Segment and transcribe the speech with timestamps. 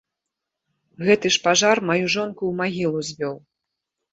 [1.09, 3.35] Гэты ж пажар маю жонку ў магілу звёў!